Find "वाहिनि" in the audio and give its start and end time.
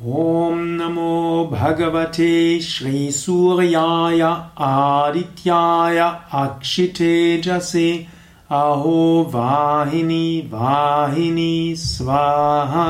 9.34-10.48, 10.52-11.74